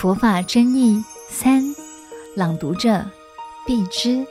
[0.00, 1.62] 佛法真义三，
[2.34, 3.04] 朗读者
[3.66, 4.26] 碧枝。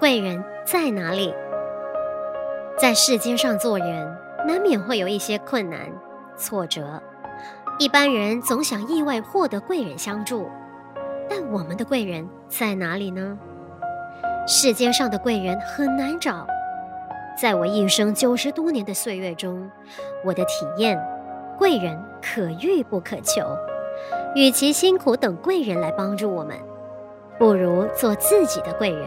[0.00, 1.32] 贵人在哪里？
[2.76, 5.78] 在世间上做人，难免会有一些困难、
[6.36, 7.00] 挫折。
[7.78, 10.50] 一般人总想意外获得贵人相助，
[11.30, 13.38] 但我们的贵人在哪里呢？
[14.44, 16.44] 世间上的贵人很难找。
[17.36, 19.70] 在我一生九十多年的岁月中，
[20.24, 20.98] 我的体验，
[21.58, 23.42] 贵人可遇不可求。
[24.34, 26.56] 与其辛苦等贵人来帮助我们，
[27.38, 29.06] 不如做自己的贵人。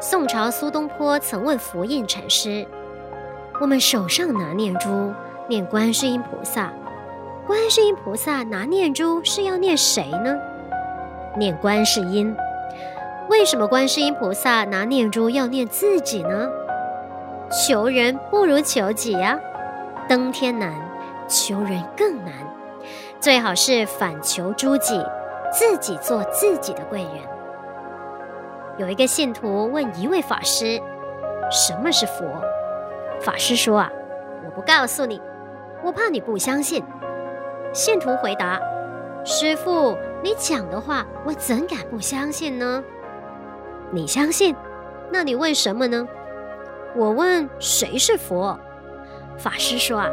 [0.00, 2.66] 宋朝苏东坡曾问佛印禅师
[3.58, 5.14] ：“我们手上拿念珠，
[5.48, 6.70] 念观世音菩萨，
[7.46, 10.38] 观世音菩萨拿念珠是要念谁呢？
[11.38, 12.34] 念观世音。
[13.30, 16.50] 为什么观世音菩萨拿念珠要念自己呢？”
[17.52, 19.38] 求人不如求己呀，
[20.08, 20.72] 登天难，
[21.28, 22.32] 求人更难。
[23.20, 25.04] 最好是反求诸己，
[25.52, 27.12] 自己做自己的贵人。
[28.78, 30.80] 有一个信徒问一位法师
[31.52, 32.24] ：“什么是佛？”
[33.20, 33.92] 法师说：“啊，
[34.46, 35.20] 我不告诉你，
[35.84, 36.82] 我怕你不相信。”
[37.74, 38.58] 信徒回答
[39.26, 42.82] ：“师傅，你讲的话，我怎敢不相信呢？
[43.90, 44.56] 你相信，
[45.10, 46.08] 那你问什么呢？”
[46.94, 48.58] 我问谁是佛？
[49.38, 50.10] 法师说：“啊，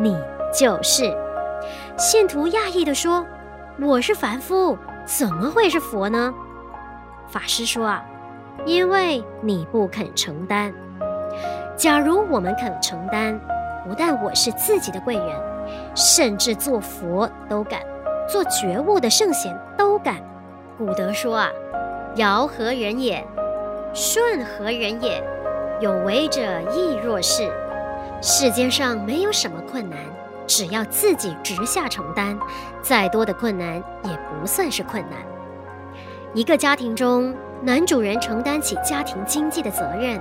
[0.00, 0.16] 你
[0.52, 1.16] 就是。”
[1.96, 3.24] 信徒讶异地说
[3.80, 6.32] ：“我是凡夫，怎么会是佛呢？”
[7.26, 8.04] 法师说：“啊，
[8.66, 10.72] 因为你不肯承担。
[11.74, 13.40] 假如我们肯承担，
[13.88, 15.26] 不但我是自己的贵人，
[15.94, 17.80] 甚至做佛都敢，
[18.28, 20.16] 做觉悟的圣贤都敢。
[20.76, 21.50] 古德说：‘啊，
[22.16, 23.26] 尧何人也？
[23.94, 25.22] 舜何人也？’”
[25.84, 26.40] 有为者
[26.74, 27.52] 亦若是。
[28.22, 29.98] 世间上没有什么困难，
[30.46, 32.38] 只要自己直下承担，
[32.80, 35.18] 再多的困难也不算是困难。
[36.32, 40.18] 一个家庭中，男主人承担起家庭经济的责任，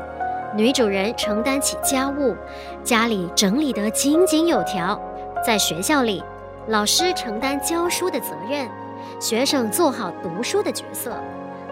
[0.54, 2.36] 女主人承担起家务，
[2.84, 5.02] 家里整理得井井有条。
[5.48, 6.22] 在学校里，
[6.68, 8.68] 老师承担教书的责任，
[9.18, 11.18] 学生做好读书的角色。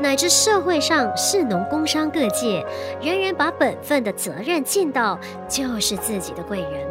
[0.02, 2.66] 乃至社会上士农工商各界，
[3.00, 5.18] 人人把本分的责任尽到，
[5.48, 6.88] 就是自己的贵人。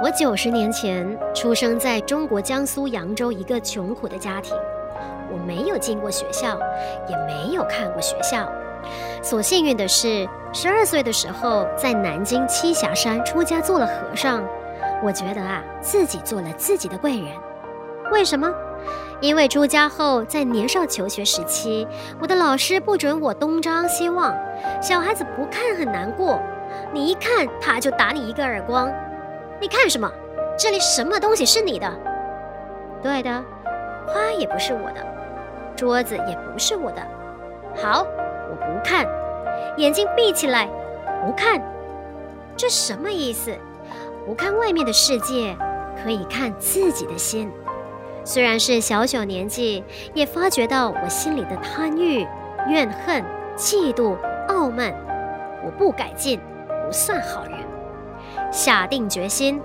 [0.00, 4.56] 我九十年前出生在中国江苏扬州一个穷苦的家庭，
[5.32, 6.56] 我没有进过学校，
[7.08, 8.48] 也没有看过学校。
[9.20, 14.44] 所幸运的是，十二岁的时候在南京栖霞山出家做了和尚。
[15.02, 17.26] 我觉得啊，自己做了自己的贵人。
[18.12, 18.48] 为什么？
[19.20, 21.86] 因为出家后，在年少求学时期，
[22.20, 24.34] 我的老师不准我东张西望。
[24.80, 26.40] 小孩子不看很难过，
[26.92, 28.92] 你一看他就打你一个耳光。
[29.60, 30.10] 你看什么？
[30.56, 31.92] 这里什么东西是你的？
[33.02, 33.44] 对的，
[34.06, 35.04] 花也不是我的，
[35.76, 37.02] 桌子也不是我的。
[37.76, 38.06] 好，
[38.50, 39.06] 我不看，
[39.76, 40.68] 眼睛闭起来，
[41.24, 41.60] 不看。
[42.56, 43.52] 这什么意思？
[44.24, 45.56] 不看外面的世界，
[46.02, 47.50] 可以看自己的心。
[48.28, 52.26] 虽然是小小年纪，也发觉到我心里的贪欲、
[52.68, 53.24] 怨恨、
[53.56, 54.18] 嫉妒、
[54.48, 54.94] 傲慢。
[55.64, 56.38] 我不改进，
[56.84, 57.54] 不算好人。
[58.52, 59.58] 下定决心，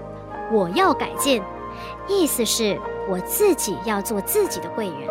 [0.50, 1.44] 我要改进。
[2.08, 2.80] 意思是
[3.10, 5.10] 我自己要做自己的贵人。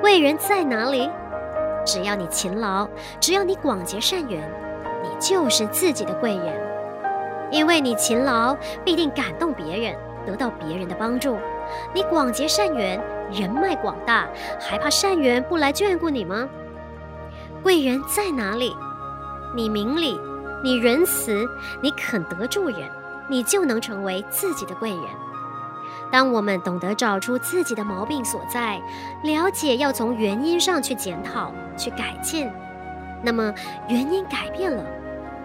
[0.00, 1.08] 贵人在哪里？
[1.86, 2.88] 只要你勤劳，
[3.20, 4.42] 只要你广结善缘，
[5.00, 6.60] 你就是自己的贵人。
[7.52, 9.94] 因为你勤劳，必定感动别人。
[10.24, 11.36] 得到别人的帮助，
[11.94, 13.00] 你广结善缘，
[13.32, 14.28] 人脉广大，
[14.60, 16.48] 还怕善缘不来眷顾你吗？
[17.62, 18.74] 贵人在哪里？
[19.54, 20.18] 你明理，
[20.64, 21.46] 你仁慈，
[21.80, 22.88] 你肯得助人，
[23.28, 25.04] 你就能成为自己的贵人。
[26.10, 28.80] 当我们懂得找出自己的毛病所在，
[29.22, 32.50] 了解要从原因上去检讨、去改进，
[33.22, 33.54] 那么
[33.88, 34.84] 原因改变了，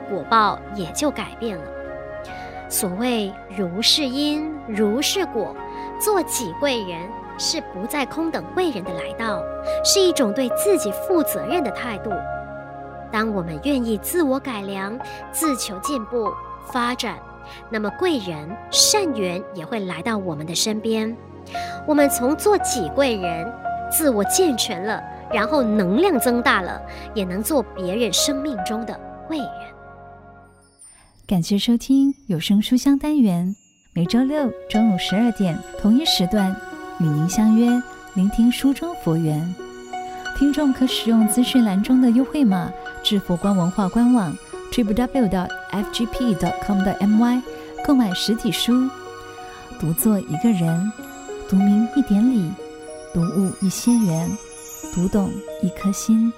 [0.09, 1.63] 果报也就改变了。
[2.69, 5.55] 所谓如是因，如是果，
[5.99, 9.41] 做己贵人是不再空等贵人的来到，
[9.83, 12.11] 是一种对自己负责任的态度。
[13.11, 14.97] 当我们愿意自我改良、
[15.31, 16.31] 自求进步、
[16.65, 17.17] 发展，
[17.69, 21.15] 那么贵人善缘也会来到我们的身边。
[21.87, 23.49] 我们从做己贵人，
[23.89, 25.01] 自我健全了，
[25.31, 26.81] 然后能量增大了，
[27.13, 29.49] 也能做别人生命中的贵人。
[31.25, 33.55] 感谢收听有声书香单元，
[33.97, 36.55] 每周六中午十二点同一时段
[36.99, 37.67] 与您相约，
[38.13, 39.55] 聆听书中佛缘。
[40.37, 42.71] 听众可使用资讯栏中的优惠码
[43.01, 44.37] 至佛光文化官网
[44.71, 47.41] ，Triple W 的 FGP.com 的 MY
[47.83, 48.87] 购买实体书，
[49.79, 50.91] 读作一个人，
[51.49, 52.51] 读明一点理，
[53.15, 54.29] 读悟一些缘，
[54.93, 55.31] 读懂
[55.63, 56.31] 一颗心。